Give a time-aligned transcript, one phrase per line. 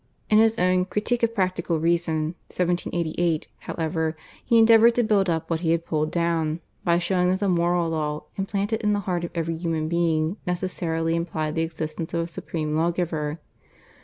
[0.31, 5.59] In his own /Critique of Practical Reason/ (1788), however, he endeavoured to build up what
[5.59, 9.31] he had pulled down, by showing that the moral law implanted in the heart of
[9.35, 13.37] every human being necessarily implied the existence of a supreme law giver.